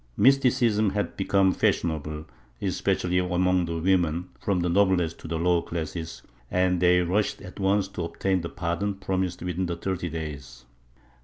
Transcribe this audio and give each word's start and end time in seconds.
Mysticism 0.17 0.89
had 0.89 1.15
become 1.15 1.51
fashionable, 1.53 2.25
especially 2.59 3.19
among 3.19 3.65
the 3.65 3.77
women, 3.77 4.29
from 4.39 4.61
the 4.61 4.67
noblest 4.67 5.19
to 5.19 5.27
the 5.27 5.37
lower 5.37 5.61
classes, 5.61 6.23
and 6.49 6.79
they 6.79 7.01
rushed 7.01 7.39
at 7.39 7.59
once 7.59 7.87
to 7.89 8.05
obtain 8.05 8.41
the 8.41 8.49
pardon 8.49 8.95
promised 8.95 9.43
within 9.43 9.67
the 9.67 9.75
thirty 9.75 10.09
days. 10.09 10.65